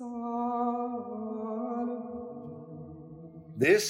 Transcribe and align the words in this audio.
This 0.00 0.06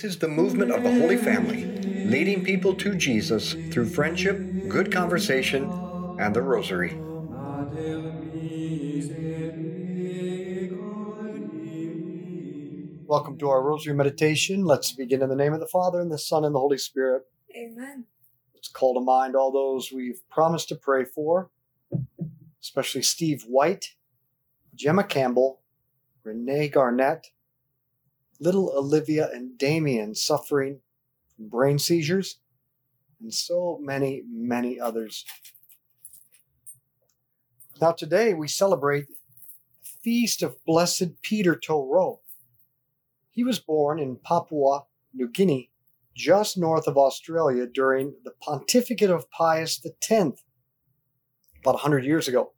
is 0.03 0.19
the 0.19 0.29
movement 0.29 0.71
of 0.71 0.83
the 0.83 0.93
Holy 0.93 1.19
Family, 1.19 1.67
leading 2.03 2.43
people 2.43 2.75
to 2.77 2.95
Jesus 2.95 3.57
through 3.71 3.89
friendship, 3.89 4.51
good 4.69 4.91
conversation, 4.91 5.75
and 6.19 6.35
the 6.35 6.41
Rosary. 6.41 6.95
Welcome 13.07 13.37
to 13.37 13.51
our 13.51 13.63
Rosary 13.63 13.95
meditation. 13.95 14.65
Let's 14.65 14.93
begin 14.93 15.21
in 15.21 15.29
the 15.29 15.37
name 15.37 15.53
of 15.53 15.61
the 15.61 15.67
Father, 15.67 16.01
and 16.01 16.11
the 16.11 16.17
Son, 16.17 16.47
and 16.47 16.55
the 16.55 16.59
Holy 16.59 16.79
Spirit. 16.79 17.25
Amen. 17.55 18.07
Let's 18.55 18.69
call 18.69 18.95
to 18.95 19.01
mind 19.01 19.37
all 19.37 19.53
those 19.53 19.93
we've 19.93 20.27
promised 20.31 20.71
to 20.71 20.75
pray 20.75 21.05
for, 21.05 21.51
especially 22.63 23.03
Steve 23.03 23.45
White, 23.47 23.95
Gemma 24.75 25.05
Campbell, 25.05 25.61
Renee 26.29 26.69
Garnett, 26.69 27.29
little 28.39 28.71
Olivia 28.77 29.31
and 29.33 29.57
Damien 29.57 30.15
suffering 30.15 30.81
from 31.35 31.49
brain 31.49 31.79
seizures, 31.79 32.39
and 33.19 33.33
so 33.33 33.79
many, 33.81 34.23
many 34.31 34.79
others. 34.79 35.25
Now, 37.81 37.93
today 37.93 38.35
we 38.35 38.47
celebrate 38.47 39.09
the 39.09 39.15
Feast 40.03 40.43
of 40.43 40.63
Blessed 40.67 41.23
Peter 41.23 41.57
To-Rot. 41.57 42.19
He 43.31 43.43
was 43.43 43.59
born 43.59 43.99
in 43.99 44.17
Papua 44.17 44.85
New 45.15 45.31
Guinea, 45.31 45.71
just 46.15 46.59
north 46.59 46.87
of 46.87 46.99
Australia, 46.99 47.67
during 47.67 48.13
the 48.25 48.33
pontificate 48.43 49.11
of 49.11 49.31
Pius 49.31 49.81
X, 49.83 50.13
about 51.63 51.75
100 51.75 52.05
years 52.05 52.29
ago. 52.29 52.53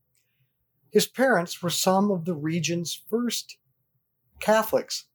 His 0.90 1.06
parents 1.06 1.62
were 1.62 1.70
some 1.70 2.10
of 2.10 2.24
the 2.24 2.34
region's 2.34 3.00
first 3.08 3.58
Catholics. 4.40 5.06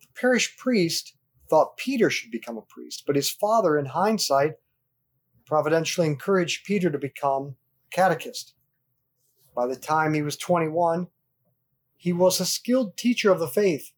The 0.00 0.06
parish 0.20 0.56
priest 0.56 1.14
thought 1.50 1.76
Peter 1.76 2.10
should 2.10 2.30
become 2.30 2.56
a 2.56 2.62
priest, 2.62 3.04
but 3.06 3.16
his 3.16 3.30
father, 3.30 3.78
in 3.78 3.86
hindsight, 3.86 4.54
providentially 5.46 6.06
encouraged 6.06 6.64
Peter 6.64 6.90
to 6.90 6.98
become 6.98 7.56
a 7.86 7.94
catechist. 7.94 8.54
By 9.54 9.66
the 9.66 9.76
time 9.76 10.14
he 10.14 10.22
was 10.22 10.36
21, 10.36 11.08
he 11.96 12.12
was 12.12 12.40
a 12.40 12.46
skilled 12.46 12.96
teacher 12.96 13.30
of 13.32 13.40
the 13.40 13.48
faith 13.48 13.92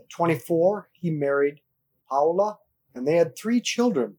At 0.00 0.08
24, 0.10 0.90
he 0.92 1.10
married 1.10 1.60
Paula, 2.08 2.58
and 2.94 3.06
they 3.06 3.16
had 3.16 3.36
three 3.36 3.60
children. 3.60 4.16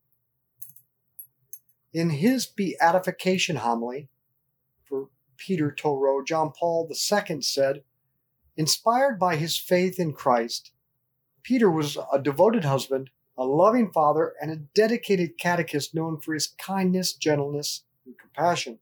In 1.93 2.09
his 2.09 2.45
beatification 2.45 3.57
homily 3.57 4.09
for 4.83 5.09
Peter 5.37 5.71
To-Rot, 5.71 6.27
John 6.27 6.51
Paul 6.51 6.89
II 6.89 7.41
said, 7.41 7.83
Inspired 8.57 9.19
by 9.19 9.35
his 9.35 9.57
faith 9.57 9.99
in 9.99 10.13
Christ, 10.13 10.71
Peter 11.43 11.69
was 11.69 11.97
a 12.11 12.19
devoted 12.19 12.63
husband, 12.63 13.09
a 13.37 13.43
loving 13.45 13.91
father, 13.91 14.33
and 14.41 14.49
a 14.49 14.55
dedicated 14.55 15.37
catechist 15.37 15.93
known 15.93 16.19
for 16.19 16.33
his 16.33 16.47
kindness, 16.47 17.13
gentleness, 17.13 17.83
and 18.05 18.17
compassion. 18.17 18.79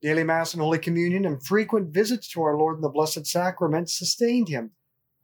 Daily 0.00 0.24
Mass 0.24 0.52
and 0.52 0.62
Holy 0.62 0.78
Communion 0.78 1.24
and 1.24 1.42
frequent 1.42 1.88
visits 1.88 2.28
to 2.28 2.42
our 2.42 2.56
Lord 2.56 2.76
in 2.76 2.82
the 2.82 2.88
Blessed 2.88 3.26
Sacrament 3.26 3.90
sustained 3.90 4.48
him 4.48 4.72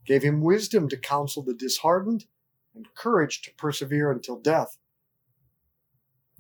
gave 0.04 0.22
him 0.22 0.40
wisdom 0.40 0.88
to 0.88 0.96
counsel 0.96 1.42
the 1.42 1.54
disheartened 1.54 2.26
and 2.74 2.92
courage 2.94 3.42
to 3.42 3.54
persevere 3.54 4.10
until 4.10 4.38
death. 4.38 4.78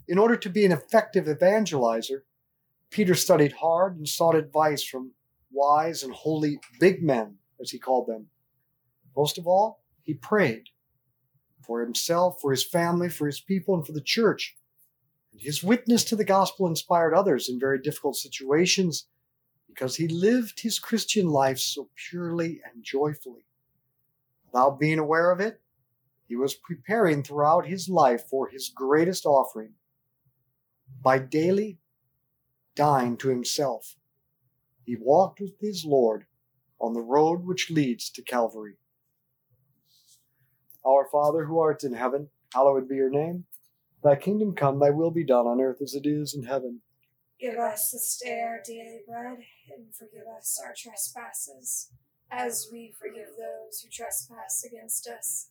In 0.08 0.18
order 0.18 0.36
to 0.36 0.50
be 0.50 0.64
an 0.64 0.72
effective 0.72 1.26
evangelizer, 1.26 2.22
Peter 2.90 3.14
studied 3.14 3.52
hard 3.52 3.96
and 3.96 4.08
sought 4.08 4.34
advice 4.34 4.82
from 4.82 5.12
wise 5.52 6.02
and 6.02 6.12
holy 6.12 6.58
big 6.80 7.02
men, 7.02 7.36
as 7.60 7.70
he 7.70 7.78
called 7.78 8.06
them. 8.06 8.28
Most 9.16 9.38
of 9.38 9.46
all, 9.46 9.82
he 10.02 10.14
prayed 10.14 10.70
for 11.62 11.80
himself, 11.80 12.40
for 12.40 12.50
his 12.50 12.64
family, 12.64 13.08
for 13.08 13.26
his 13.26 13.40
people, 13.40 13.74
and 13.74 13.86
for 13.86 13.92
the 13.92 14.00
church. 14.00 14.56
And 15.32 15.40
his 15.40 15.62
witness 15.62 16.04
to 16.04 16.16
the 16.16 16.24
gospel 16.24 16.66
inspired 16.66 17.14
others 17.14 17.48
in 17.48 17.60
very 17.60 17.80
difficult 17.80 18.16
situations 18.16 19.06
because 19.68 19.96
he 19.96 20.08
lived 20.08 20.60
his 20.60 20.78
Christian 20.78 21.28
life 21.28 21.58
so 21.58 21.88
purely 21.94 22.60
and 22.64 22.82
joyfully. 22.82 23.46
Without 24.46 24.78
being 24.78 24.98
aware 24.98 25.30
of 25.30 25.40
it, 25.40 25.60
he 26.26 26.36
was 26.36 26.54
preparing 26.54 27.22
throughout 27.22 27.66
his 27.66 27.88
life 27.88 28.24
for 28.28 28.48
his 28.48 28.68
greatest 28.68 29.24
offering 29.24 29.74
by 31.02 31.18
daily 31.18 31.78
dying 32.74 33.16
to 33.18 33.28
himself. 33.28 33.96
He 34.84 34.96
walked 34.96 35.40
with 35.40 35.58
his 35.60 35.84
Lord 35.84 36.26
on 36.80 36.92
the 36.92 37.00
road 37.00 37.44
which 37.44 37.70
leads 37.70 38.10
to 38.10 38.22
Calvary. 38.22 38.74
Our 40.84 41.06
Father 41.10 41.44
who 41.44 41.60
art 41.60 41.84
in 41.84 41.94
heaven, 41.94 42.28
hallowed 42.52 42.88
be 42.88 42.96
your 42.96 43.10
name. 43.10 43.44
Thy 44.02 44.16
kingdom 44.16 44.54
come, 44.54 44.80
thy 44.80 44.90
will 44.90 45.12
be 45.12 45.24
done 45.24 45.46
on 45.46 45.60
earth 45.60 45.80
as 45.80 45.94
it 45.94 46.06
is 46.06 46.34
in 46.34 46.42
heaven. 46.42 46.80
Give 47.40 47.56
us 47.56 47.90
this 47.92 48.20
day 48.22 48.40
our 48.40 48.60
daily 48.64 49.00
bread, 49.06 49.38
and 49.70 49.94
forgive 49.94 50.26
us 50.36 50.60
our 50.64 50.74
trespasses 50.76 51.90
as 52.30 52.68
we 52.72 52.92
forgive 52.98 53.28
those 53.38 53.80
who 53.80 53.90
trespass 53.90 54.64
against 54.64 55.06
us. 55.06 55.50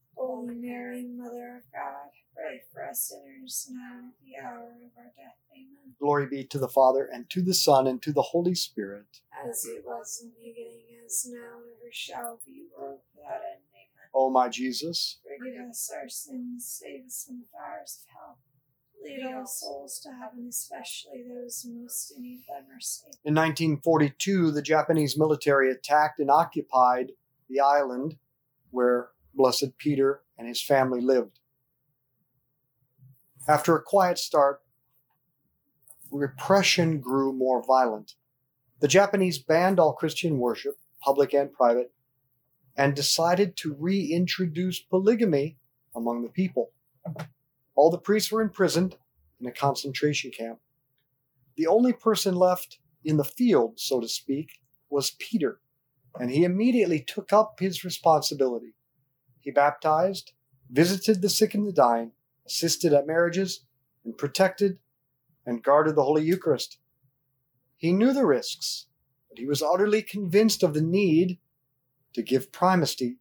Holy 0.15 0.55
Mary, 0.55 1.05
Mother 1.07 1.57
of 1.57 1.63
God, 1.71 2.09
pray 2.35 2.61
for 2.71 2.87
us 2.87 3.09
sinners 3.11 3.67
now 3.71 3.97
and 3.99 4.07
at 4.09 4.13
the 4.23 4.45
hour 4.47 4.71
of 4.71 4.91
our 4.97 5.11
death. 5.17 5.37
Amen. 5.51 5.95
Glory 5.99 6.27
be 6.27 6.43
to 6.45 6.59
the 6.59 6.67
Father, 6.67 7.07
and 7.11 7.29
to 7.29 7.41
the 7.41 7.53
Son, 7.53 7.87
and 7.87 8.01
to 8.01 8.11
the 8.11 8.21
Holy 8.21 8.55
Spirit. 8.55 9.19
As 9.47 9.65
it 9.65 9.83
was 9.85 10.19
in 10.23 10.29
the 10.29 10.49
beginning, 10.49 10.81
as 11.05 11.25
now, 11.29 11.57
and 11.57 11.71
ever 11.81 11.91
shall 11.91 12.39
be, 12.45 12.65
world 12.77 12.99
without 13.15 13.35
end. 13.35 13.61
Amen. 13.73 14.09
O 14.13 14.29
my 14.29 14.49
Jesus, 14.49 15.19
Forgive 15.39 15.69
us 15.69 15.91
our 15.95 16.09
sins, 16.09 16.79
save 16.81 17.05
us 17.05 17.25
from 17.27 17.39
the 17.39 17.45
fires 17.51 18.03
of 18.03 18.13
hell. 18.13 18.37
Lead 19.03 19.33
all 19.33 19.47
souls 19.47 19.99
to 20.03 20.09
heaven, 20.11 20.45
especially 20.49 21.23
those 21.27 21.65
most 21.67 22.11
in 22.15 22.21
need 22.21 22.43
of 22.55 22.65
mercy. 22.71 23.05
in 23.25 23.33
1942, 23.33 24.51
the 24.51 24.61
Japanese 24.61 25.17
military 25.17 25.71
attacked 25.71 26.19
and 26.19 26.29
occupied 26.29 27.13
the 27.49 27.59
island 27.59 28.17
where 28.69 29.09
Blessed 29.33 29.77
Peter 29.77 30.21
and 30.37 30.47
his 30.47 30.61
family 30.61 31.01
lived. 31.01 31.39
After 33.47 33.75
a 33.75 33.81
quiet 33.81 34.17
start, 34.17 34.61
repression 36.11 36.99
grew 36.99 37.33
more 37.33 37.63
violent. 37.63 38.15
The 38.79 38.87
Japanese 38.87 39.39
banned 39.39 39.79
all 39.79 39.93
Christian 39.93 40.37
worship, 40.37 40.77
public 41.01 41.33
and 41.33 41.51
private, 41.51 41.91
and 42.75 42.95
decided 42.95 43.55
to 43.57 43.75
reintroduce 43.77 44.79
polygamy 44.79 45.57
among 45.95 46.23
the 46.23 46.29
people. 46.29 46.71
All 47.75 47.91
the 47.91 47.97
priests 47.97 48.31
were 48.31 48.41
imprisoned 48.41 48.97
in 49.39 49.47
a 49.47 49.51
concentration 49.51 50.31
camp. 50.31 50.59
The 51.55 51.67
only 51.67 51.93
person 51.93 52.35
left 52.35 52.79
in 53.03 53.17
the 53.17 53.23
field, 53.23 53.79
so 53.79 53.99
to 53.99 54.07
speak, 54.07 54.61
was 54.89 55.15
Peter, 55.19 55.59
and 56.19 56.29
he 56.29 56.43
immediately 56.43 56.99
took 56.99 57.33
up 57.33 57.59
his 57.59 57.83
responsibility. 57.83 58.73
He 59.41 59.51
baptized, 59.51 60.33
visited 60.69 61.21
the 61.21 61.29
sick 61.29 61.53
and 61.53 61.67
the 61.67 61.73
dying, 61.73 62.13
assisted 62.45 62.93
at 62.93 63.07
marriages, 63.07 63.65
and 64.05 64.17
protected 64.17 64.79
and 65.45 65.63
guarded 65.63 65.95
the 65.95 66.03
Holy 66.03 66.23
Eucharist. 66.23 66.77
He 67.77 67.91
knew 67.91 68.13
the 68.13 68.25
risks, 68.25 68.87
but 69.29 69.39
he 69.39 69.45
was 69.45 69.63
utterly 69.63 70.03
convinced 70.03 70.63
of 70.63 70.73
the 70.73 70.81
need 70.81 71.39
to 72.13 72.21
give 72.21 72.51
primacy 72.51 73.17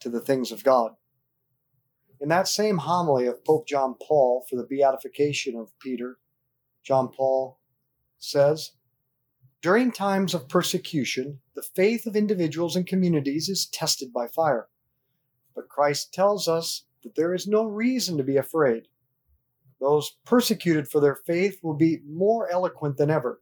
to 0.00 0.10
the 0.10 0.20
things 0.20 0.52
of 0.52 0.64
God. 0.64 0.92
In 2.20 2.28
that 2.28 2.48
same 2.48 2.78
homily 2.78 3.26
of 3.26 3.44
Pope 3.44 3.66
John 3.66 3.94
Paul 4.00 4.44
for 4.48 4.56
the 4.56 4.66
beatification 4.68 5.56
of 5.56 5.78
Peter, 5.78 6.18
John 6.82 7.08
Paul 7.08 7.58
says, 8.18 8.72
During 9.62 9.90
times 9.90 10.34
of 10.34 10.48
persecution, 10.48 11.40
the 11.54 11.62
faith 11.62 12.06
of 12.06 12.16
individuals 12.16 12.76
and 12.76 12.86
communities 12.86 13.48
is 13.48 13.66
tested 13.66 14.12
by 14.12 14.26
fire. 14.28 14.68
But 15.54 15.68
Christ 15.68 16.12
tells 16.12 16.48
us 16.48 16.84
that 17.02 17.14
there 17.14 17.34
is 17.34 17.46
no 17.46 17.64
reason 17.64 18.16
to 18.16 18.24
be 18.24 18.36
afraid. 18.36 18.88
Those 19.80 20.16
persecuted 20.24 20.88
for 20.88 21.00
their 21.00 21.16
faith 21.16 21.60
will 21.62 21.74
be 21.74 22.00
more 22.08 22.50
eloquent 22.50 22.96
than 22.96 23.10
ever, 23.10 23.40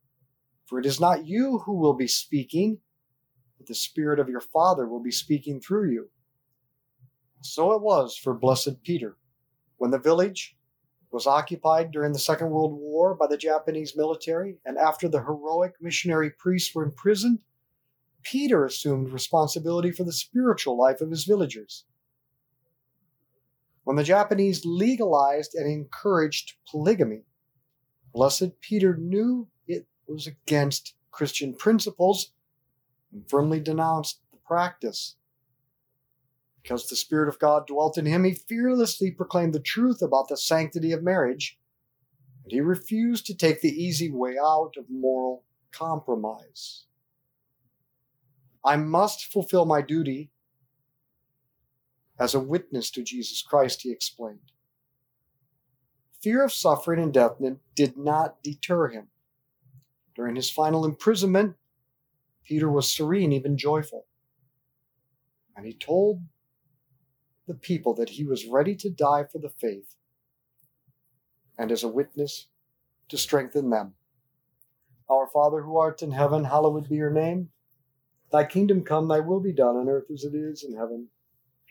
for 0.67 0.79
it 0.79 0.87
is 0.87 1.01
not 1.01 1.27
you 1.27 1.59
who 1.59 1.75
will 1.75 1.95
be 1.95 2.09
speaking, 2.09 2.79
but 3.59 3.67
the 3.67 3.75
Spirit 3.75 4.19
of 4.19 4.29
your 4.29 4.41
Father 4.41 4.89
will 4.89 5.03
be 5.03 5.13
speaking 5.13 5.61
through 5.61 5.91
you. 5.91 6.11
So 7.43 7.73
it 7.73 7.83
was 7.83 8.17
for 8.17 8.35
Blessed 8.35 8.83
Peter. 8.83 9.17
When 9.77 9.91
the 9.91 9.99
village 9.99 10.57
was 11.11 11.27
occupied 11.27 11.91
during 11.91 12.13
the 12.13 12.19
Second 12.19 12.51
World 12.51 12.73
War 12.73 13.15
by 13.15 13.27
the 13.27 13.37
Japanese 13.37 13.97
military, 13.97 14.59
and 14.65 14.79
after 14.79 15.09
the 15.09 15.23
heroic 15.23 15.75
missionary 15.81 16.31
priests 16.31 16.75
were 16.75 16.85
imprisoned, 16.85 17.41
Peter 18.23 18.65
assumed 18.65 19.13
responsibility 19.13 19.91
for 19.91 20.05
the 20.05 20.13
spiritual 20.13 20.79
life 20.79 21.01
of 21.01 21.11
his 21.11 21.25
villagers. 21.25 21.85
When 23.85 23.97
the 23.97 24.05
Japanese 24.05 24.65
legalized 24.65 25.55
and 25.55 25.71
encouraged 25.71 26.55
polygamy, 26.71 27.25
Blessed 28.15 28.61
Peter 28.61 28.97
knew 28.97 29.49
it 29.67 29.87
was 30.07 30.27
against 30.27 30.95
Christian 31.11 31.55
principles 31.55 32.33
and 33.13 33.29
firmly 33.29 33.61
denounced 33.61 34.21
the 34.31 34.39
practice. 34.39 35.17
Because 36.63 36.89
the 36.89 36.97
Spirit 36.97 37.29
of 37.29 37.41
God 37.41 37.67
dwelt 37.67 37.99
in 37.99 38.07
him, 38.07 38.25
he 38.25 38.35
fearlessly 38.35 39.11
proclaimed 39.11 39.53
the 39.53 39.61
truth 39.61 40.01
about 40.01 40.29
the 40.29 40.37
sanctity 40.37 40.93
of 40.93 41.03
marriage, 41.03 41.59
and 42.45 42.53
he 42.53 42.61
refused 42.61 43.27
to 43.27 43.35
take 43.35 43.61
the 43.61 43.83
easy 43.83 44.11
way 44.11 44.37
out 44.39 44.75
of 44.77 44.85
moral 44.89 45.45
compromise. 45.73 46.85
I 48.65 48.77
must 48.77 49.33
fulfill 49.33 49.65
my 49.65 49.83
duty 49.83 50.32
as 52.23 52.35
a 52.35 52.41
witness 52.41 52.89
to 52.89 53.03
Jesus 53.03 53.43
Christ, 53.43 53.83
he 53.83 53.91
explained. 53.91 54.53
Fear 56.23 56.45
of 56.45 56.53
suffering 56.53 57.03
and 57.03 57.13
death 57.13 57.33
did 57.75 57.97
not 57.97 58.41
deter 58.45 58.91
him. 58.91 59.09
During 60.15 60.37
his 60.37 60.49
final 60.49 60.85
imprisonment, 60.85 61.57
Peter 62.45 62.71
was 62.71 62.93
serene, 62.93 63.33
even 63.33 63.59
joyful. 63.59 64.07
And 65.57 65.67
he 65.67 65.73
told 65.73 66.23
the 67.49 67.55
people 67.55 67.93
that 67.95 68.11
he 68.11 68.23
was 68.23 68.47
ready 68.47 68.77
to 68.77 68.89
die 68.89 69.25
for 69.25 69.41
the 69.41 69.51
faith 69.51 69.97
and 71.59 71.73
as 71.73 71.83
a 71.83 71.89
witness 71.89 72.47
to 73.09 73.19
strengthen 73.19 73.71
them. 73.71 73.95
Our 75.11 75.27
Father 75.27 75.63
who 75.63 75.77
art 75.77 76.03
in 76.03 76.13
heaven, 76.13 76.45
hallowed 76.45 76.89
be 76.89 76.95
your 76.95 77.11
name. 77.11 77.49
Thy 78.31 78.45
kingdom 78.45 78.85
come, 78.85 79.09
thy 79.09 79.19
will 79.19 79.41
be 79.41 79.53
done 79.53 79.75
on 79.75 79.89
earth 79.89 80.09
as 80.09 80.23
it 80.23 80.37
is 80.37 80.63
in 80.63 80.77
heaven. 80.77 81.09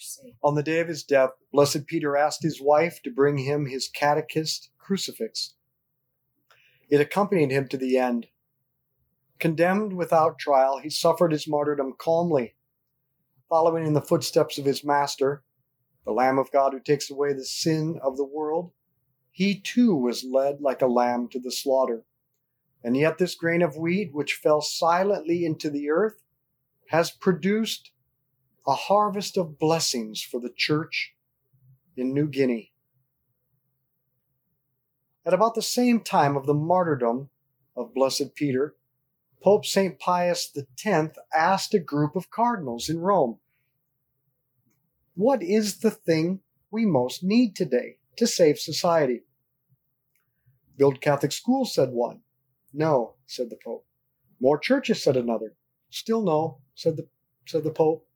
mercy. 0.00 0.34
on 0.42 0.54
the 0.54 0.62
day 0.62 0.80
of 0.80 0.88
his 0.88 1.02
death, 1.02 1.30
Blessed 1.52 1.86
Peter 1.86 2.16
asked 2.16 2.42
his 2.42 2.60
wife 2.60 3.02
to 3.02 3.10
bring 3.10 3.38
him 3.38 3.66
his 3.66 3.88
catechist 3.88 4.70
crucifix. 4.78 5.54
It 6.88 7.00
accompanied 7.00 7.50
him 7.50 7.68
to 7.68 7.76
the 7.76 7.98
end. 7.98 8.26
Condemned 9.38 9.92
without 9.92 10.38
trial, 10.38 10.78
he 10.78 10.90
suffered 10.90 11.32
his 11.32 11.48
martyrdom 11.48 11.94
calmly, 11.98 12.54
following 13.48 13.86
in 13.86 13.92
the 13.92 14.00
footsteps 14.00 14.58
of 14.58 14.64
his 14.64 14.84
master, 14.84 15.42
the 16.04 16.12
Lamb 16.12 16.38
of 16.38 16.50
God 16.50 16.72
who 16.72 16.80
takes 16.80 17.10
away 17.10 17.32
the 17.32 17.44
sin 17.44 17.98
of 18.02 18.16
the 18.16 18.24
world. 18.24 18.72
He 19.30 19.60
too 19.60 19.94
was 19.94 20.24
led 20.24 20.60
like 20.60 20.82
a 20.82 20.86
lamb 20.86 21.28
to 21.28 21.38
the 21.38 21.52
slaughter. 21.52 22.04
And 22.82 22.96
yet, 22.96 23.18
this 23.18 23.34
grain 23.34 23.60
of 23.62 23.76
wheat, 23.76 24.14
which 24.14 24.34
fell 24.34 24.62
silently 24.62 25.44
into 25.44 25.68
the 25.68 25.90
earth, 25.90 26.22
has 26.88 27.10
produced 27.10 27.92
a 28.66 28.74
harvest 28.74 29.36
of 29.36 29.58
blessings 29.58 30.22
for 30.22 30.40
the 30.40 30.52
church 30.54 31.14
in 31.96 32.12
New 32.12 32.28
Guinea. 32.28 32.72
At 35.24 35.34
about 35.34 35.54
the 35.54 35.62
same 35.62 36.00
time 36.00 36.36
of 36.36 36.46
the 36.46 36.54
martyrdom 36.54 37.30
of 37.76 37.94
Blessed 37.94 38.34
Peter, 38.34 38.74
Pope 39.42 39.64
St. 39.64 39.98
Pius 39.98 40.54
X 40.84 41.18
asked 41.34 41.74
a 41.74 41.78
group 41.78 42.14
of 42.14 42.30
cardinals 42.30 42.88
in 42.88 43.00
Rome, 43.00 43.38
What 45.14 45.42
is 45.42 45.78
the 45.78 45.90
thing 45.90 46.40
we 46.70 46.84
most 46.84 47.22
need 47.22 47.56
today 47.56 47.96
to 48.16 48.26
save 48.26 48.58
society? 48.58 49.22
Build 50.76 51.00
Catholic 51.00 51.32
schools, 51.32 51.74
said 51.74 51.90
one. 51.90 52.20
No, 52.72 53.14
said 53.26 53.50
the 53.50 53.58
Pope. 53.62 53.86
More 54.40 54.58
churches, 54.58 55.02
said 55.02 55.16
another. 55.16 55.54
Still 55.90 56.22
no, 56.22 56.58
said 56.74 56.96
the, 56.96 57.08
said 57.46 57.64
the 57.64 57.70
Pope. 57.70 58.06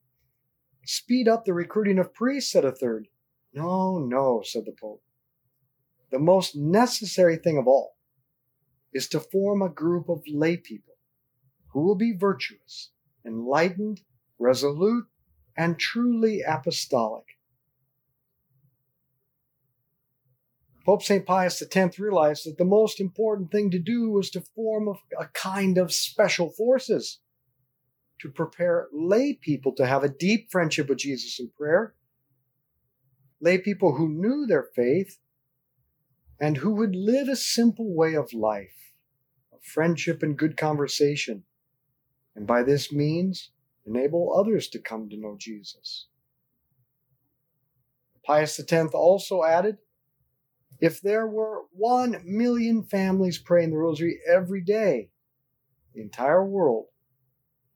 Speed 0.87 1.29
up 1.29 1.45
the 1.45 1.55
recruiting 1.55 1.99
of 1.99 2.13
priests, 2.13 2.53
said 2.53 2.65
a 2.65 2.73
third. 2.73 3.09
No, 3.53 3.99
no, 3.99 4.43
said 4.45 4.65
the 4.67 4.73
Pope. 4.73 5.03
The 6.11 6.19
most 6.19 6.55
necessary 6.55 7.37
thing 7.37 7.57
of 7.57 7.67
all 7.67 7.97
is 8.93 9.09
to 9.09 9.21
form 9.21 9.63
a 9.63 9.69
group 9.69 10.09
of 10.09 10.23
lay 10.27 10.57
people 10.57 10.95
who 11.73 11.81
will 11.81 11.97
be 11.97 12.13
virtuous, 12.13 12.91
enlightened, 13.27 14.03
resolute, 14.39 15.07
and 15.57 15.79
truly 15.79 16.43
apostolic. 16.43 17.25
Pope 20.85 21.03
St. 21.03 21.25
Pius 21.25 21.63
X 21.63 21.99
realized 21.99 22.47
that 22.47 22.59
the 22.59 22.65
most 22.65 23.01
important 23.01 23.51
thing 23.51 23.71
to 23.71 23.79
do 23.79 24.11
was 24.11 24.29
to 24.31 24.43
form 24.55 24.89
a, 24.89 25.23
a 25.23 25.29
kind 25.29 25.79
of 25.79 25.93
special 25.93 26.51
forces 26.51 27.21
to 28.25 28.31
prepare 28.31 28.89
lay 28.91 29.35
people 29.35 29.71
to 29.71 29.85
have 29.85 30.03
a 30.03 30.09
deep 30.09 30.51
friendship 30.51 30.89
with 30.89 30.97
Jesus 30.97 31.39
in 31.39 31.51
prayer, 31.59 31.95
lay 33.39 33.59
people 33.59 33.97
who 33.97 34.09
knew 34.09 34.47
their 34.47 34.67
faith 34.75 35.19
and 36.41 36.57
who 36.57 36.71
would 36.71 36.97
live 36.97 37.29
a 37.29 37.37
simple 37.37 37.95
way 37.95 38.15
of 38.15 38.33
life, 38.33 38.95
of 39.53 39.63
friendship 39.63 40.23
and 40.23 40.39
good 40.39 40.57
conversation, 40.57 41.45
and 42.35 42.47
by 42.47 42.63
this 42.63 42.91
means 42.91 43.51
enable 43.85 44.35
others 44.35 44.69
to 44.69 44.79
come 44.79 45.11
to 45.11 45.21
know 45.21 45.37
Jesus. 45.39 46.07
Pius 48.25 48.59
X 48.59 48.95
also 48.95 49.45
added 49.45 49.77
if 50.81 51.03
there 51.03 51.27
were 51.27 51.65
one 51.73 52.23
million 52.25 52.85
families 52.85 53.37
praying 53.37 53.73
the 53.73 53.77
rosary 53.77 54.19
every 54.27 54.63
day, 54.63 55.11
the 55.93 56.01
entire 56.01 56.43
world 56.43 56.87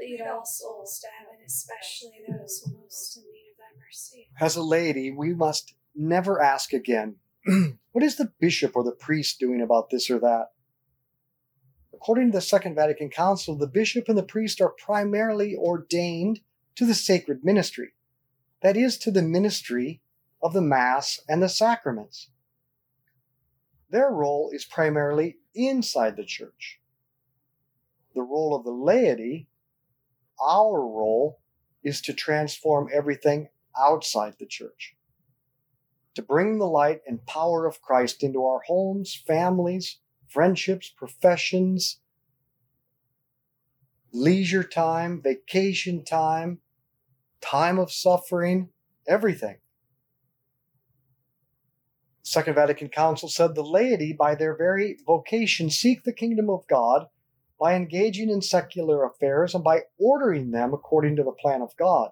Lead 0.00 0.22
all 0.22 0.46
souls 0.46 0.98
to 1.00 1.08
heaven, 1.18 1.44
especially 1.46 2.22
those 2.26 2.62
who 2.64 2.74
most 2.80 3.18
in 3.18 3.22
need 3.24 3.50
of 3.52 3.58
thy 3.58 3.84
mercy. 3.84 4.28
As 4.40 4.56
a 4.56 4.62
lady, 4.62 5.10
we 5.10 5.34
must 5.34 5.74
never 5.94 6.40
ask 6.40 6.72
again, 6.72 7.16
what 7.92 8.02
is 8.02 8.16
the 8.16 8.32
bishop 8.40 8.74
or 8.74 8.82
the 8.82 8.92
priest 8.92 9.38
doing 9.38 9.60
about 9.60 9.90
this 9.90 10.10
or 10.10 10.18
that? 10.20 10.52
According 11.92 12.30
to 12.30 12.38
the 12.38 12.40
Second 12.40 12.76
Vatican 12.76 13.10
Council, 13.10 13.56
the 13.56 13.66
bishop 13.66 14.08
and 14.08 14.16
the 14.16 14.22
priest 14.22 14.62
are 14.62 14.70
primarily 14.70 15.54
ordained 15.54 16.40
to 16.76 16.86
the 16.86 16.94
sacred 16.94 17.44
ministry, 17.44 17.90
that 18.62 18.76
is, 18.76 18.96
to 18.98 19.10
the 19.10 19.22
ministry 19.22 20.00
of 20.42 20.54
the 20.54 20.62
Mass 20.62 21.20
and 21.28 21.42
the 21.42 21.48
sacraments. 21.48 22.30
Their 23.90 24.10
role 24.10 24.50
is 24.50 24.64
primarily 24.64 25.36
inside 25.54 26.16
the 26.16 26.24
church. 26.24 26.80
The 28.14 28.22
role 28.22 28.54
of 28.54 28.64
the 28.64 28.70
laity 28.70 29.48
our 30.46 30.80
role 30.80 31.40
is 31.82 32.00
to 32.02 32.12
transform 32.12 32.88
everything 32.92 33.48
outside 33.78 34.34
the 34.38 34.46
church, 34.46 34.96
to 36.14 36.22
bring 36.22 36.58
the 36.58 36.66
light 36.66 37.00
and 37.06 37.24
power 37.26 37.66
of 37.66 37.80
Christ 37.80 38.22
into 38.22 38.44
our 38.44 38.60
homes, 38.66 39.14
families, 39.26 39.98
friendships, 40.28 40.88
professions, 40.88 42.00
leisure 44.12 44.64
time, 44.64 45.20
vacation 45.22 46.04
time, 46.04 46.58
time 47.40 47.78
of 47.78 47.92
suffering, 47.92 48.70
everything. 49.06 49.58
Second 52.22 52.54
Vatican 52.54 52.88
Council 52.88 53.28
said 53.28 53.54
the 53.54 53.64
laity, 53.64 54.12
by 54.12 54.34
their 54.34 54.56
very 54.56 54.98
vocation, 55.06 55.70
seek 55.70 56.04
the 56.04 56.12
kingdom 56.12 56.48
of 56.48 56.66
God 56.68 57.06
by 57.60 57.74
engaging 57.74 58.30
in 58.30 58.40
secular 58.40 59.04
affairs 59.04 59.54
and 59.54 59.62
by 59.62 59.82
ordering 59.98 60.50
them 60.50 60.72
according 60.72 61.14
to 61.16 61.22
the 61.22 61.30
plan 61.32 61.60
of 61.60 61.76
God. 61.76 62.10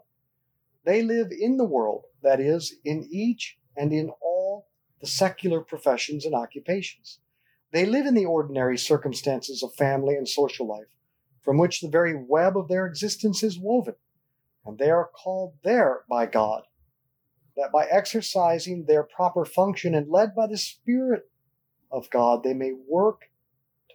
They 0.85 1.03
live 1.03 1.29
in 1.33 1.57
the 1.57 1.65
world, 1.65 2.05
that 2.23 2.39
is, 2.39 2.75
in 2.85 3.09
each 3.11 3.57
and 3.75 3.93
in 3.93 4.11
all 4.21 4.69
the 5.01 5.07
secular 5.07 5.63
professions 5.63 6.27
and 6.27 6.35
occupations. 6.35 7.21
They 7.73 7.87
live 7.87 8.05
in 8.05 8.15
the 8.15 8.27
ordinary 8.27 8.77
circumstances 8.77 9.63
of 9.63 9.75
family 9.75 10.17
and 10.17 10.29
social 10.29 10.67
life, 10.67 10.89
from 11.43 11.57
which 11.57 11.81
the 11.81 11.89
very 11.89 12.15
web 12.15 12.57
of 12.57 12.69
their 12.69 12.87
existence 12.87 13.43
is 13.43 13.59
woven, 13.59 13.95
and 14.67 14.79
they 14.79 14.91
are 14.91 15.09
called 15.09 15.55
there 15.63 16.01
by 16.11 16.27
God, 16.27 16.65
that 17.57 17.73
by 17.73 17.87
exercising 17.87 18.85
their 18.85 19.03
proper 19.03 19.47
function 19.47 19.95
and 19.95 20.11
led 20.11 20.35
by 20.35 20.47
the 20.47 20.59
Spirit 20.59 21.31
of 21.91 22.11
God, 22.11 22.43
they 22.43 22.55
may 22.55 22.73
work 22.73 23.31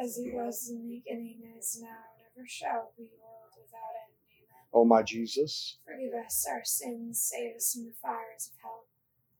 as 0.00 0.18
it 0.18 0.34
was 0.34 0.68
in 0.68 0.78
the 0.78 0.96
beginning, 0.96 1.40
is 1.58 1.78
now, 1.80 1.88
and 1.88 2.26
ever 2.36 2.46
shall 2.46 2.92
be, 2.96 3.04
world 3.20 3.52
without 3.56 3.94
end. 3.94 4.14
Amen. 4.28 4.64
O 4.72 4.84
my 4.84 5.02
Jesus, 5.02 5.78
forgive 5.84 6.12
us 6.14 6.46
our 6.50 6.64
sins, 6.64 7.20
save 7.20 7.56
us 7.56 7.72
from 7.72 7.86
the 7.86 7.94
fires 8.02 8.50
of 8.52 8.62
hell. 8.62 8.84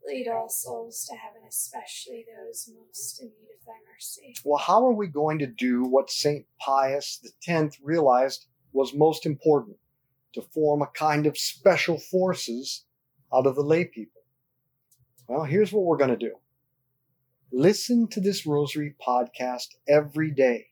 Lead 0.07 0.29
all 0.29 0.51
souls 0.51 1.07
to 1.09 1.17
heaven, 1.17 1.43
especially 1.49 2.27
those 2.29 2.71
most 2.79 3.23
in 3.23 3.29
need 3.29 3.49
of 3.59 3.65
thy 3.67 3.73
mercy. 3.91 4.35
Well, 4.45 4.59
how 4.59 4.85
are 4.85 4.93
we 4.93 5.07
going 5.07 5.39
to 5.39 5.47
do 5.47 5.83
what 5.83 6.11
St. 6.11 6.45
Pius 6.61 7.25
X 7.49 7.79
realized 7.83 8.47
was 8.73 8.93
most 8.93 9.25
important? 9.25 9.79
To 10.35 10.43
form 10.43 10.83
a 10.83 10.89
kind 10.89 11.27
of 11.27 11.39
special 11.39 11.99
forces 11.99 12.85
out 13.33 13.47
of 13.47 13.55
the 13.55 13.63
lay 13.63 13.85
people. 13.85 14.23
Well, 15.29 15.45
here's 15.45 15.73
what 15.73 15.85
we're 15.85 15.97
going 15.97 16.11
to 16.11 16.17
do 16.17 16.35
Listen 17.57 18.09
to 18.09 18.21
this 18.21 18.47
Rosary 18.47 18.97
podcast 19.01 19.77
every 19.87 20.33
day. 20.33 20.67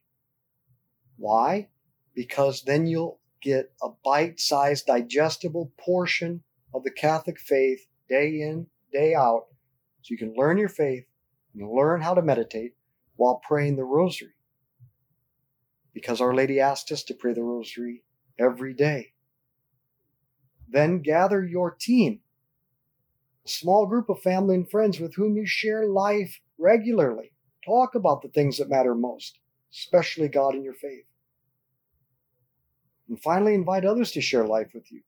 Why? 1.16 1.68
Because 2.12 2.64
then 2.64 2.88
you'll 2.88 3.20
get 3.40 3.72
a 3.80 3.90
bite 4.04 4.40
sized, 4.40 4.86
digestible 4.86 5.70
portion 5.78 6.42
of 6.74 6.82
the 6.82 6.90
Catholic 6.90 7.38
faith 7.38 7.86
day 8.08 8.40
in, 8.40 8.66
day 8.92 9.14
out, 9.14 9.44
so 10.00 10.10
you 10.10 10.18
can 10.18 10.34
learn 10.36 10.58
your 10.58 10.68
faith 10.68 11.04
and 11.54 11.70
learn 11.70 12.00
how 12.00 12.14
to 12.14 12.20
meditate 12.20 12.72
while 13.14 13.40
praying 13.46 13.76
the 13.76 13.84
Rosary. 13.84 14.34
Because 15.94 16.20
Our 16.20 16.34
Lady 16.34 16.58
asked 16.58 16.90
us 16.90 17.04
to 17.04 17.14
pray 17.14 17.32
the 17.32 17.44
Rosary 17.44 18.02
every 18.40 18.74
day. 18.74 19.12
Then 20.68 21.00
gather 21.00 21.44
your 21.44 21.70
team, 21.70 22.22
a 23.46 23.48
small 23.48 23.86
group 23.86 24.08
of 24.08 24.20
family 24.20 24.56
and 24.56 24.68
friends 24.68 24.98
with 24.98 25.14
whom 25.14 25.36
you 25.36 25.46
share 25.46 25.86
life 25.86 26.40
regularly. 26.62 27.32
Talk 27.66 27.94
about 27.94 28.22
the 28.22 28.28
things 28.28 28.58
that 28.58 28.70
matter 28.70 28.94
most, 28.94 29.38
especially 29.72 30.28
God 30.28 30.54
and 30.54 30.64
your 30.64 30.74
faith. 30.74 31.04
And 33.08 33.20
finally, 33.20 33.54
invite 33.54 33.84
others 33.84 34.12
to 34.12 34.20
share 34.20 34.46
life 34.46 34.70
with 34.72 34.90
you. 34.90 35.02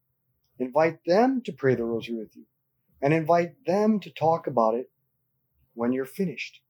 Invite 0.59 0.99
them 1.05 1.41
to 1.45 1.51
pray 1.51 1.75
the 1.75 1.83
rosary 1.83 2.17
with 2.17 2.35
you. 2.35 2.43
And 3.01 3.13
invite 3.13 3.65
them 3.65 3.99
to 4.01 4.09
talk 4.09 4.47
about 4.47 4.75
it 4.75 4.89
when 5.73 5.91
you're 5.91 6.05
finished. 6.05 6.61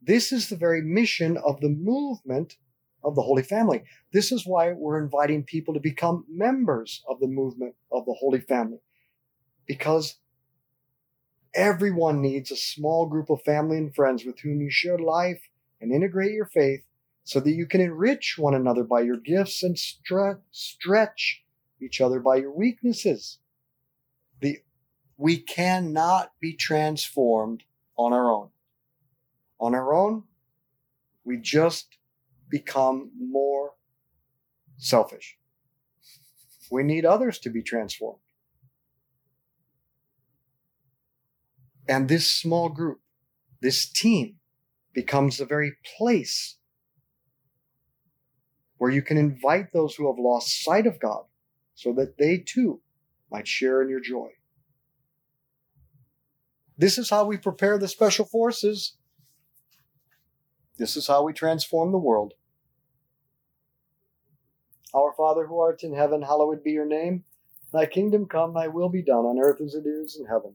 This 0.00 0.32
is 0.32 0.48
the 0.48 0.56
very 0.56 0.82
mission 0.82 1.36
of 1.36 1.60
the 1.60 1.68
movement 1.68 2.56
of 3.04 3.14
the 3.14 3.22
Holy 3.22 3.42
Family. 3.42 3.82
This 4.12 4.32
is 4.32 4.46
why 4.46 4.72
we're 4.72 5.02
inviting 5.02 5.44
people 5.44 5.74
to 5.74 5.80
become 5.80 6.24
members 6.28 7.02
of 7.08 7.20
the 7.20 7.26
movement 7.26 7.74
of 7.90 8.04
the 8.06 8.16
Holy 8.18 8.40
Family. 8.40 8.78
Because 9.66 10.16
everyone 11.54 12.20
needs 12.20 12.50
a 12.50 12.56
small 12.56 13.06
group 13.06 13.30
of 13.30 13.42
family 13.42 13.76
and 13.76 13.94
friends 13.94 14.24
with 14.24 14.38
whom 14.40 14.60
you 14.60 14.70
share 14.70 14.98
life 14.98 15.40
and 15.80 15.92
integrate 15.92 16.32
your 16.32 16.46
faith 16.46 16.82
so 17.24 17.40
that 17.40 17.52
you 17.52 17.66
can 17.66 17.80
enrich 17.80 18.36
one 18.38 18.54
another 18.54 18.82
by 18.82 19.00
your 19.00 19.16
gifts 19.16 19.62
and 19.62 19.76
stre- 19.76 20.40
stretch 20.50 21.42
each 21.80 22.00
other 22.00 22.20
by 22.20 22.36
your 22.36 22.52
weaknesses. 22.52 23.38
The, 24.40 24.58
we 25.16 25.38
cannot 25.38 26.32
be 26.40 26.54
transformed 26.54 27.62
on 27.96 28.12
our 28.12 28.30
own. 28.30 28.48
On 29.60 29.74
our 29.74 29.94
own, 29.94 30.24
we 31.24 31.36
just 31.36 31.86
become 32.48 33.10
more 33.18 33.72
selfish. 34.78 35.38
We 36.70 36.82
need 36.82 37.04
others 37.04 37.38
to 37.40 37.50
be 37.50 37.62
transformed. 37.62 38.21
And 41.92 42.08
this 42.08 42.26
small 42.26 42.70
group, 42.70 43.00
this 43.60 43.86
team, 43.86 44.36
becomes 44.94 45.36
the 45.36 45.44
very 45.44 45.74
place 45.98 46.56
where 48.78 48.90
you 48.90 49.02
can 49.02 49.18
invite 49.18 49.74
those 49.74 49.94
who 49.94 50.06
have 50.06 50.18
lost 50.18 50.64
sight 50.64 50.86
of 50.86 50.98
God 50.98 51.24
so 51.74 51.92
that 51.92 52.16
they 52.16 52.38
too 52.38 52.80
might 53.30 53.46
share 53.46 53.82
in 53.82 53.90
your 53.90 54.00
joy. 54.00 54.30
This 56.78 56.96
is 56.96 57.10
how 57.10 57.26
we 57.26 57.36
prepare 57.36 57.76
the 57.76 57.88
special 57.88 58.24
forces. 58.24 58.96
This 60.78 60.96
is 60.96 61.06
how 61.06 61.22
we 61.24 61.34
transform 61.34 61.92
the 61.92 61.98
world. 61.98 62.32
Our 64.94 65.12
Father 65.14 65.46
who 65.46 65.60
art 65.60 65.82
in 65.82 65.94
heaven, 65.94 66.22
hallowed 66.22 66.64
be 66.64 66.70
your 66.70 66.86
name. 66.86 67.24
Thy 67.70 67.84
kingdom 67.84 68.24
come, 68.24 68.54
thy 68.54 68.68
will 68.68 68.88
be 68.88 69.02
done 69.02 69.26
on 69.26 69.38
earth 69.38 69.60
as 69.60 69.74
it 69.74 69.86
is 69.86 70.16
in 70.18 70.24
heaven. 70.24 70.54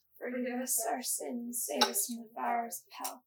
Forgive 0.21 0.61
us 0.61 0.79
our 0.91 1.01
sins, 1.01 1.67
save 1.67 1.89
us 1.89 2.05
from 2.05 2.17
the 2.17 2.29
fires 2.35 2.83
of 2.85 3.07
hell. 3.07 3.23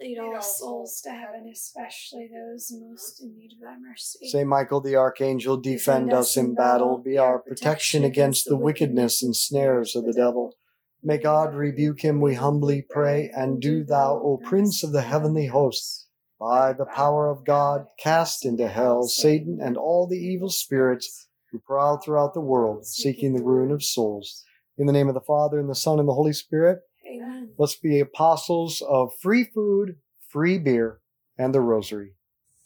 Lead 0.00 0.18
all 0.18 0.40
souls 0.40 1.00
to 1.04 1.10
heaven, 1.10 1.50
especially 1.52 2.30
those 2.32 2.72
most 2.72 3.20
in 3.20 3.36
need 3.36 3.52
of 3.52 3.60
thy 3.60 3.76
mercy. 3.78 4.28
Saint 4.28 4.48
Michael 4.48 4.80
the 4.80 4.96
Archangel, 4.96 5.58
defend 5.58 6.12
us 6.14 6.38
in 6.38 6.54
battle. 6.54 6.96
Be 6.96 7.18
our 7.18 7.38
protection 7.38 8.04
against 8.04 8.46
the 8.46 8.56
wickedness 8.56 9.22
and 9.22 9.36
snares 9.36 9.94
of 9.94 10.06
the 10.06 10.14
devil. 10.14 10.54
May 11.02 11.18
God 11.18 11.54
rebuke 11.54 12.00
him, 12.00 12.20
we 12.20 12.34
humbly 12.34 12.80
pray. 12.88 13.30
And 13.34 13.60
do 13.60 13.84
thou, 13.84 14.20
O 14.22 14.38
Prince 14.42 14.82
of 14.82 14.92
the 14.92 15.02
heavenly 15.02 15.46
hosts, 15.46 16.06
by 16.38 16.72
the 16.72 16.86
power 16.86 17.30
of 17.30 17.44
God, 17.44 17.86
cast 17.98 18.46
into 18.46 18.68
hell 18.68 19.02
Satan 19.02 19.58
and 19.60 19.76
all 19.76 20.06
the 20.06 20.18
evil 20.18 20.48
spirits 20.48 21.28
who 21.50 21.58
prowl 21.58 21.98
throughout 21.98 22.32
the 22.32 22.40
world, 22.40 22.86
seeking 22.86 23.34
the 23.34 23.42
ruin 23.42 23.70
of 23.70 23.84
souls. 23.84 24.44
In 24.80 24.86
the 24.86 24.92
name 24.94 25.08
of 25.08 25.14
the 25.14 25.20
Father, 25.20 25.60
and 25.60 25.68
the 25.68 25.74
Son, 25.74 25.98
and 25.98 26.08
the 26.08 26.14
Holy 26.14 26.32
Spirit. 26.32 26.80
Amen. 27.06 27.50
Let's 27.58 27.76
be 27.76 28.00
apostles 28.00 28.82
of 28.88 29.12
free 29.20 29.44
food, 29.44 29.96
free 30.26 30.56
beer, 30.56 31.00
and 31.36 31.54
the 31.54 31.60
rosary. 31.60 32.14